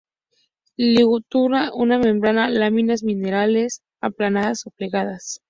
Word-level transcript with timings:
Lígula 0.77 1.69
una 1.75 1.99
membrana; 1.99 2.49
láminas 2.49 3.03
lineares, 3.03 3.83
aplanadas 4.01 4.65
o 4.65 4.71
plegadas. 4.71 5.37